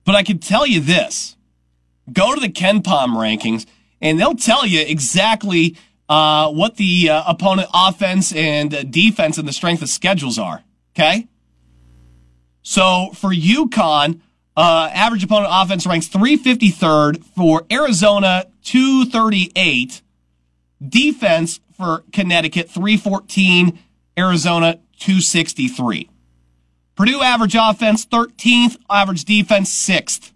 [0.05, 1.37] But I can tell you this
[2.13, 3.67] go to the KenPom rankings,
[4.01, 5.77] and they'll tell you exactly
[6.09, 10.63] uh, what the uh, opponent offense and uh, defense and the strength of schedules are.
[10.95, 11.27] Okay?
[12.63, 14.21] So for UConn,
[14.57, 17.25] uh, average opponent offense ranks 353rd.
[17.25, 20.03] For Arizona, 238.
[20.81, 23.79] Defense for Connecticut, 314.
[24.19, 26.09] Arizona, 263.
[26.95, 30.33] Purdue average offense 13th, average defense 6th.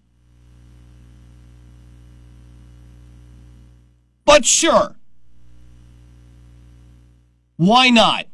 [4.27, 4.97] But sure.
[7.57, 8.27] Why not?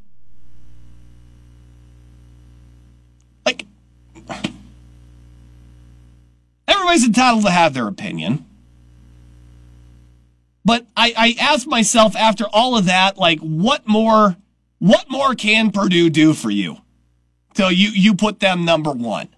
[3.44, 3.66] Like,
[6.66, 8.45] everybody's entitled to have their opinion.
[10.66, 14.36] But I, I ask myself after all of that, like, what more,
[14.80, 16.78] what more can Purdue do for you?
[17.54, 19.28] So you, you put them number one.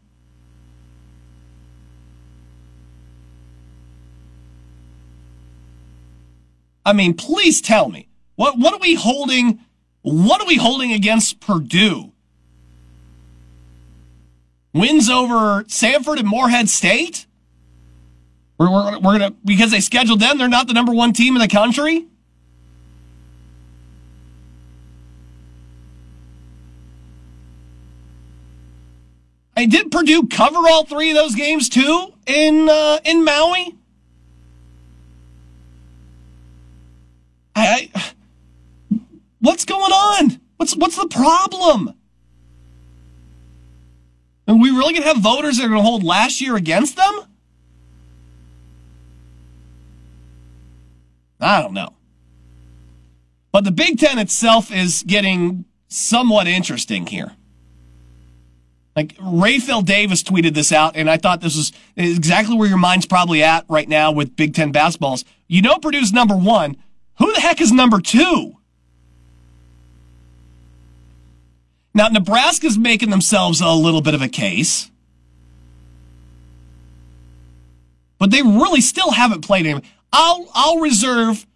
[6.87, 9.61] I mean, please tell me what what are we holding?
[10.01, 12.13] What are we holding against Purdue?
[14.73, 17.27] Wins over Samford and Morehead State.
[18.59, 20.39] We're, we're, we're gonna because they scheduled them.
[20.39, 22.07] They're not the number one team in the country.
[29.57, 33.75] I did Purdue cover all three of those games too in uh, in Maui?
[37.57, 39.01] I, I,
[39.41, 40.41] what's going on?
[40.57, 41.95] What's what's the problem?
[44.47, 47.28] Are we really gonna have voters that are gonna hold last year against them?
[51.41, 51.95] I don't know.
[53.53, 57.33] But the Big Ten itself is getting somewhat interesting here.
[58.95, 63.07] Like Rapheal Davis tweeted this out, and I thought this was exactly where your mind's
[63.07, 65.25] probably at right now with Big Ten basketballs.
[65.47, 66.77] You know Purdue's number one.
[67.19, 68.57] Who the heck is number two?
[71.95, 74.91] Now Nebraska's making themselves a little bit of a case.
[78.19, 79.83] But they really still haven't played him.
[80.13, 81.47] I'll I'll reserve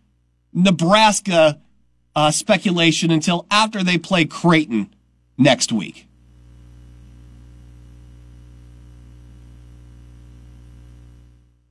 [0.52, 1.60] Nebraska
[2.14, 4.94] uh, speculation until after they play Creighton
[5.38, 6.06] next week.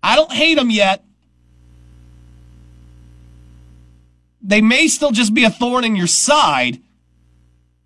[0.03, 1.03] I don't hate them yet.
[4.41, 6.81] They may still just be a thorn in your side,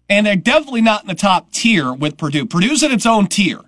[0.10, 2.45] and they're definitely not in the top tier with Purdue.
[2.45, 3.60] Purdue's in its own tier.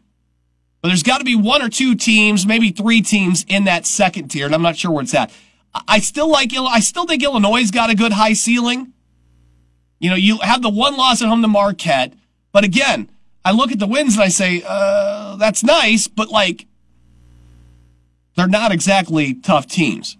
[0.81, 4.29] But there's got to be one or two teams, maybe three teams in that second
[4.29, 5.31] tier, and I'm not sure where it's at.
[5.87, 8.93] I still like I still think Illinois got a good high ceiling.
[9.99, 12.13] You know, you have the one loss at home to Marquette,
[12.51, 13.09] but again,
[13.43, 16.67] I look at the wins and I say, uh, that's nice, but like
[18.35, 20.17] they're not exactly tough teams.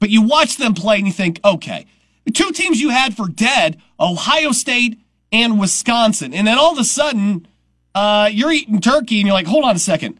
[0.00, 1.86] But you watch them play and you think, okay,
[2.24, 4.98] the two teams you had for dead, Ohio State
[5.30, 6.34] and Wisconsin.
[6.34, 7.46] And then all of a sudden,
[7.94, 10.18] uh, you're eating turkey and you're like, hold on a second.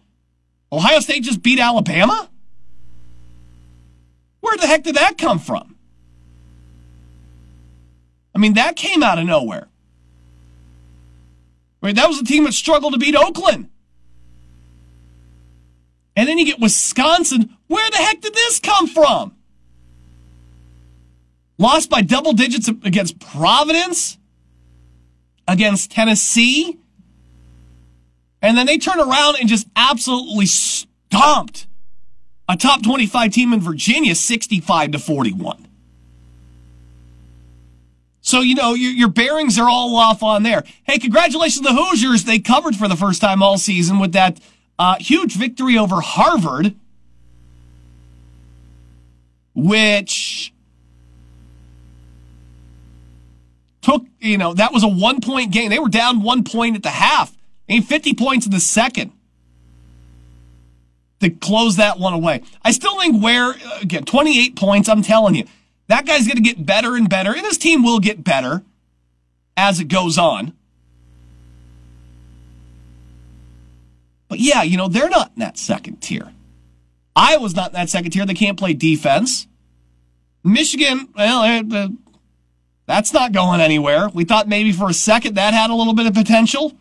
[0.70, 2.30] Ohio State just beat Alabama?
[4.40, 5.76] Where the heck did that come from?
[8.34, 9.68] I mean, that came out of nowhere.
[11.80, 13.68] Right, that was a team that struggled to beat Oakland.
[16.14, 17.56] And then you get Wisconsin.
[17.66, 19.36] Where the heck did this come from?
[21.58, 24.18] Lost by double digits against Providence,
[25.46, 26.78] against Tennessee.
[28.42, 31.66] And then they turn around and just absolutely stomped
[32.48, 35.68] a top 25 team in Virginia 65 to 41.
[38.20, 40.62] So, you know, your, your bearings are all off on there.
[40.84, 42.24] Hey, congratulations to the Hoosiers.
[42.24, 44.40] They covered for the first time all season with that
[44.78, 46.74] uh, huge victory over Harvard,
[49.54, 50.52] which
[53.82, 55.70] took, you know, that was a one point game.
[55.70, 57.36] They were down one point at the half,
[57.68, 59.12] and 50 points in the second
[61.20, 62.42] to close that one away.
[62.62, 65.44] I still think Ware, again, 28 points, I'm telling you,
[65.88, 68.62] that guy's going to get better and better, and his team will get better
[69.56, 70.52] as it goes on.
[74.28, 76.32] But yeah, you know, they're not in that second tier.
[77.14, 78.24] Iowa's not in that second tier.
[78.24, 79.46] They can't play defense.
[80.42, 81.88] Michigan, well, eh, eh,
[82.86, 84.08] that's not going anywhere.
[84.08, 86.72] We thought maybe for a second that had a little bit of potential.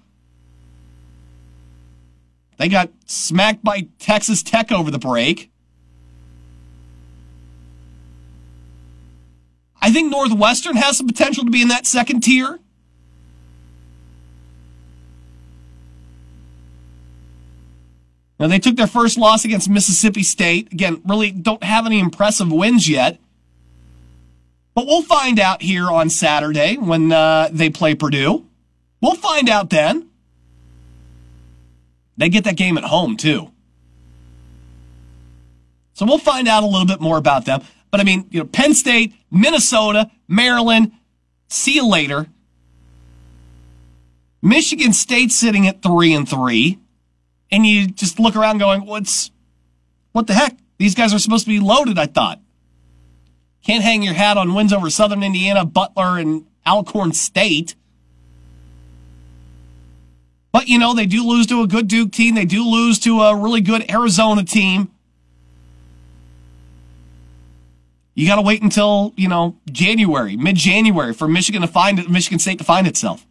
[2.62, 5.50] They got smacked by Texas Tech over the break.
[9.82, 12.60] I think Northwestern has some potential to be in that second tier.
[18.40, 20.72] Now, they took their first loss against Mississippi State.
[20.72, 23.20] Again, really don't have any impressive wins yet.
[24.76, 28.46] But we'll find out here on Saturday when uh, they play Purdue.
[29.02, 30.11] We'll find out then.
[32.22, 33.50] They get that game at home, too.
[35.94, 37.64] So we'll find out a little bit more about them.
[37.90, 40.92] But I mean, you know, Penn State, Minnesota, Maryland,
[41.50, 42.28] see you later.
[44.40, 46.78] Michigan State sitting at three and three
[47.50, 49.32] and you just look around going, what's,
[50.12, 50.56] what the heck?
[50.78, 52.40] These guys are supposed to be loaded, I thought.
[53.66, 57.74] Can't hang your hat on wins over Southern Indiana, Butler, and Alcorn State.
[60.52, 62.36] But, you know, they do lose to a good Duke team.
[62.36, 64.92] They do lose to a really good Arizona team.
[68.14, 72.40] You got to wait until, you know, January, mid January for Michigan to find Michigan
[72.40, 73.26] State to find itself.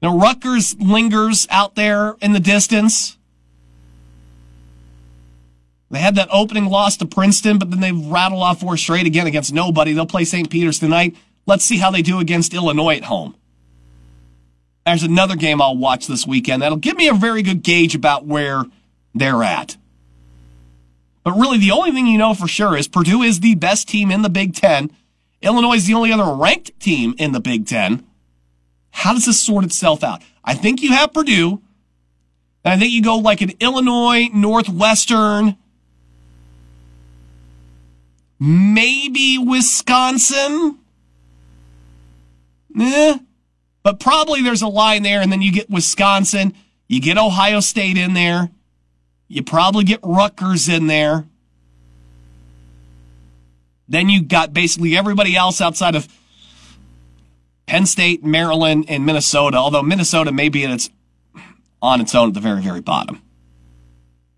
[0.00, 3.16] Now, Rutgers lingers out there in the distance.
[5.90, 9.26] They had that opening loss to Princeton, but then they rattled off four straight again
[9.26, 9.92] against nobody.
[9.92, 10.50] They'll play St.
[10.50, 11.16] Peter's tonight.
[11.46, 13.36] Let's see how they do against Illinois at home.
[14.86, 18.24] There's another game I'll watch this weekend that'll give me a very good gauge about
[18.24, 18.64] where
[19.14, 19.76] they're at.
[21.24, 24.12] But really, the only thing you know for sure is Purdue is the best team
[24.12, 24.92] in the Big Ten.
[25.42, 28.06] Illinois is the only other ranked team in the Big Ten.
[28.90, 30.22] How does this sort itself out?
[30.44, 31.60] I think you have Purdue,
[32.64, 35.56] and I think you go like an Illinois, Northwestern,
[38.38, 40.78] maybe Wisconsin.
[42.78, 43.18] Eh,
[43.86, 46.54] but probably there's a line there, and then you get Wisconsin,
[46.88, 48.50] you get Ohio State in there,
[49.28, 51.24] you probably get Rutgers in there.
[53.88, 56.08] Then you got basically everybody else outside of
[57.66, 60.90] Penn State, Maryland, and Minnesota, although Minnesota may be its,
[61.80, 63.22] on its own at the very, very bottom.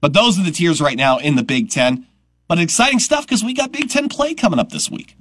[0.03, 2.07] But those are the tiers right now in the Big Ten.
[2.49, 5.17] But exciting stuff because we got Big Ten play coming up this week.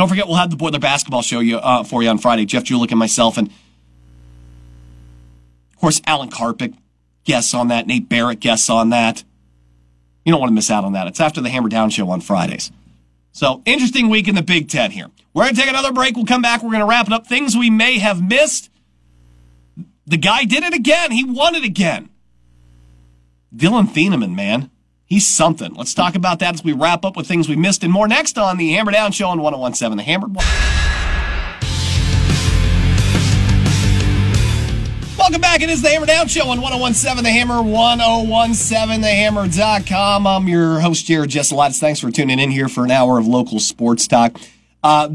[0.00, 2.46] Don't forget, we'll have the Boiler Basketball Show you, uh, for you on Friday.
[2.46, 6.74] Jeff Julik and myself, and of course, Alan Karpick
[7.24, 7.86] guests on that.
[7.86, 9.24] Nate Barrett guests on that.
[10.24, 11.06] You don't want to miss out on that.
[11.06, 12.72] It's after the Hammer Down Show on Fridays.
[13.32, 15.08] So, interesting week in the Big Ten here.
[15.34, 16.16] We're going to take another break.
[16.16, 16.62] We'll come back.
[16.62, 17.26] We're going to wrap it up.
[17.26, 18.70] Things we may have missed.
[20.06, 21.10] The guy did it again.
[21.10, 22.08] He won it again.
[23.54, 24.70] Dillon Thieneman, man.
[25.10, 25.74] He's something.
[25.74, 28.38] Let's talk about that as we wrap up with things we missed and more next
[28.38, 30.28] on the Hammer Down Show on 1017 The Hammer.
[35.18, 35.62] Welcome back.
[35.62, 40.26] It is the Hammer Down Show on 1017 The Hammer, 1017TheHammer.com.
[40.28, 41.80] I'm your host, Jared Jesselatis.
[41.80, 44.40] Thanks for tuning in here for an hour of local sports talk.
[44.80, 45.08] Uh,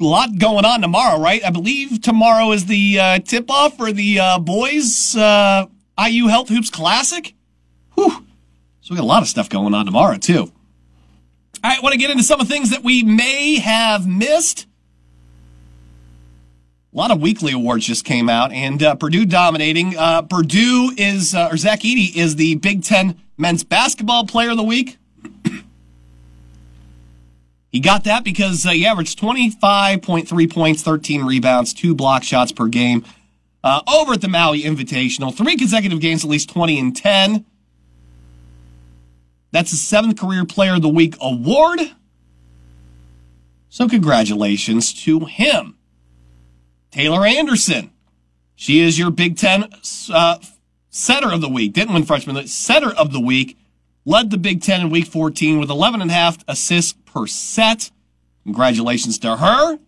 [0.00, 1.44] a lot going on tomorrow, right?
[1.44, 5.66] I believe tomorrow is the uh, tip off for the uh, boys uh,
[6.02, 7.34] IU Health Hoops Classic.
[7.96, 8.24] Whew.
[8.82, 10.40] So we got a lot of stuff going on tomorrow, too.
[10.40, 10.50] All
[11.70, 14.66] right, want to get into some of the things that we may have missed.
[16.92, 19.96] A lot of weekly awards just came out, and uh, Purdue dominating.
[19.96, 24.56] Uh, Purdue is, uh, or Zach Edey is the Big Ten Men's Basketball Player of
[24.56, 24.98] the Week.
[27.70, 32.66] he got that because uh, he averaged 25.3 points, 13 rebounds, two block shots per
[32.66, 33.04] game
[33.62, 35.32] uh, over at the Maui Invitational.
[35.32, 37.46] Three consecutive games, at least 20 and 10.
[39.52, 41.80] That's the seventh Career Player of the Week award.
[43.68, 45.76] So, congratulations to him.
[46.90, 47.90] Taylor Anderson.
[48.54, 49.64] She is your Big Ten
[50.12, 50.38] uh,
[50.90, 51.72] setter of the week.
[51.72, 53.58] Didn't win freshman, setter of the week.
[54.04, 57.90] Led the Big Ten in week 14 with 11 and a half assists per set.
[58.44, 59.78] Congratulations to her.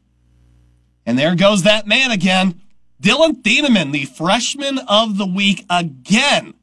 [1.06, 2.60] And there goes that man again.
[3.00, 6.54] Dillon Thieneman, the freshman of the week again.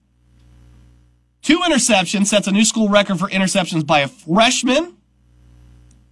[1.41, 4.95] Two interceptions, sets a new school record for interceptions by a freshman.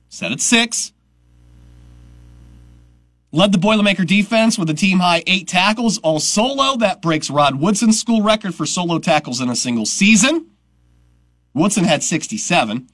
[0.10, 0.92] Set at six.
[3.32, 6.78] Led the Boilermaker defense with a team high eight tackles, all solo.
[6.78, 10.48] That breaks Rod Woodson's school record for solo tackles in a single season.
[11.54, 12.88] Woodson had 67.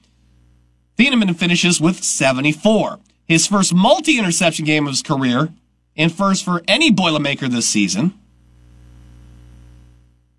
[0.98, 3.00] Thieneman finishes with 74.
[3.26, 5.48] His first multi interception game of his career,
[5.96, 8.12] and first for any Boilermaker this season.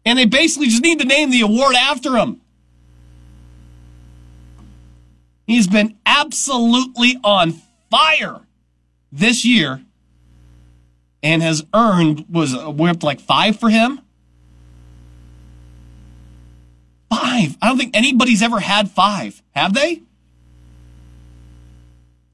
[0.07, 2.39] And they basically just need to name the award after him.
[5.45, 7.55] He's been absolutely on
[7.91, 8.39] fire
[9.11, 9.81] this year
[11.21, 13.99] and has earned was up like five for him.
[17.09, 17.57] Five.
[17.61, 19.43] I don't think anybody's ever had five.
[19.51, 20.03] Have they?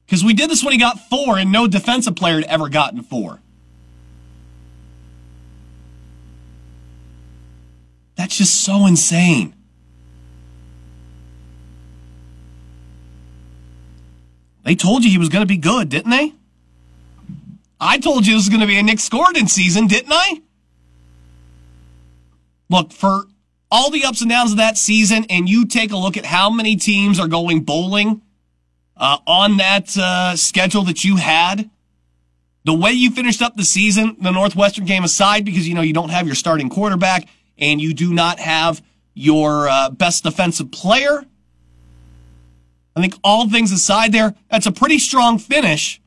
[0.06, 3.02] Because we did this when he got four, and no defensive player had ever gotten
[3.02, 3.40] four.
[8.16, 9.54] That's just so insane.
[14.64, 16.32] They told you he was going to be good, didn't they?
[17.78, 20.40] I told you this was going to be a Nick Gordon season, didn't I?
[22.70, 23.24] Look, for
[23.70, 26.48] all the ups and downs of that season, and you take a look at how
[26.48, 28.22] many teams are going bowling
[28.96, 31.68] uh, on that uh, schedule that you had,
[32.64, 35.92] the way you finished up the season, the Northwestern game aside, because you know you
[35.92, 37.28] don't have your starting quarterback
[37.58, 38.82] and you do not have
[39.14, 41.24] your uh, best defensive player.
[42.96, 46.00] I think all things aside there, that's a pretty strong finish.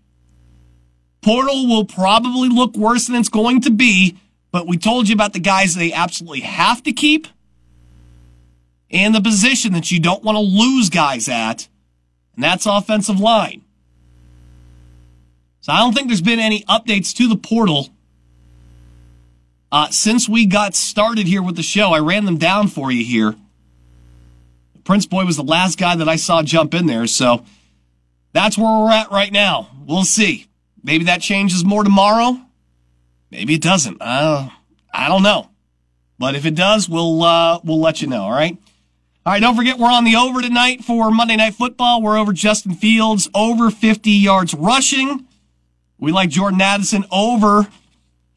[1.22, 4.18] Portal will probably look worse than it's going to be,
[4.52, 7.28] but we told you about the guys they absolutely have to keep
[8.89, 11.68] and the position that you don't want to lose guys at,
[12.36, 13.64] and that's offensive line.
[15.60, 17.89] So I don't think there's been any updates to the portal
[19.72, 21.91] uh, since we got started here with the show.
[21.91, 23.36] I ran them down for you here.
[24.84, 27.43] Prince Boy was the last guy that I saw jump in there, so
[28.32, 29.70] that's where we're at right now.
[29.86, 30.47] We'll see.
[30.84, 32.39] Maybe that changes more tomorrow.
[33.30, 33.97] Maybe it doesn't.
[33.99, 34.49] Uh,
[34.93, 35.49] I don't know.
[36.18, 38.24] But if it does, we'll uh, we'll let you know.
[38.24, 38.57] All right.
[39.26, 39.41] All right.
[39.41, 42.01] Don't forget we're on the over tonight for Monday Night Football.
[42.01, 45.28] We're over Justin Fields over 50 yards rushing.
[45.99, 47.68] We like Jordan Addison over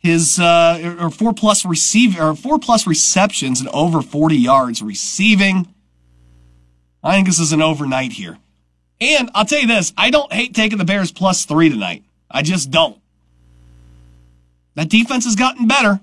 [0.00, 5.72] his uh, or four plus receive or four plus receptions and over 40 yards receiving.
[7.02, 8.38] I think this is an overnight here.
[9.00, 12.02] And I'll tell you this, I don't hate taking the Bears plus three tonight.
[12.30, 12.98] I just don't.
[14.74, 16.00] That defense has gotten better.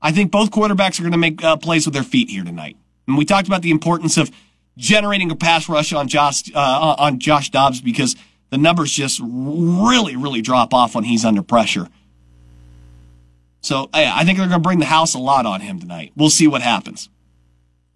[0.00, 2.76] I think both quarterbacks are going to make uh, plays with their feet here tonight.
[3.06, 4.30] And we talked about the importance of
[4.76, 8.14] generating a pass rush on Josh uh, on Josh Dobbs because
[8.50, 11.88] the numbers just really, really drop off when he's under pressure.
[13.60, 16.12] So I think they're going to bring the house a lot on him tonight.
[16.16, 17.08] We'll see what happens.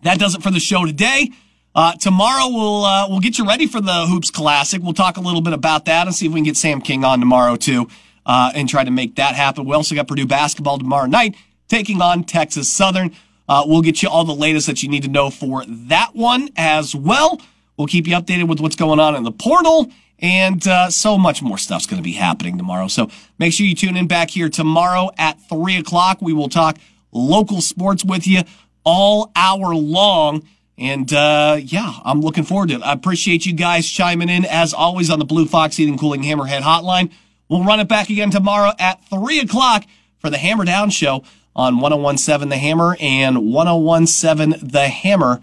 [0.03, 1.31] That does it for the show today.
[1.75, 4.81] Uh, tomorrow we'll uh, we'll get you ready for the Hoops Classic.
[4.81, 7.05] We'll talk a little bit about that and see if we can get Sam King
[7.05, 7.89] on tomorrow too,
[8.25, 9.65] uh, and try to make that happen.
[9.65, 11.35] We also got Purdue basketball tomorrow night
[11.67, 13.13] taking on Texas Southern.
[13.49, 16.49] Uh, we'll get you all the latest that you need to know for that one
[16.57, 17.41] as well.
[17.77, 21.43] We'll keep you updated with what's going on in the portal and uh, so much
[21.43, 22.89] more stuff's going to be happening tomorrow.
[22.89, 23.09] So
[23.39, 26.19] make sure you tune in back here tomorrow at three o'clock.
[26.21, 26.79] We will talk
[27.13, 28.43] local sports with you
[28.85, 30.47] all hour long.
[30.77, 32.83] And uh, yeah, I'm looking forward to it.
[32.83, 36.63] I appreciate you guys chiming in as always on the Blue Fox Heating Cooling Hammerhead
[36.63, 37.13] Hotline.
[37.49, 39.85] We'll run it back again tomorrow at 3 o'clock
[40.19, 41.23] for the Hammer Down Show
[41.55, 45.41] on 1017 The Hammer and 1017 The Hammer.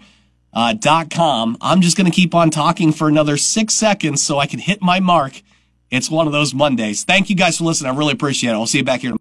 [0.52, 0.74] Uh,
[1.10, 1.56] com.
[1.60, 4.82] I'm just going to keep on talking for another six seconds so I can hit
[4.82, 5.42] my mark.
[5.90, 7.04] It's one of those Mondays.
[7.04, 7.92] Thank you guys for listening.
[7.92, 8.54] I really appreciate it.
[8.54, 9.14] I'll see you back here.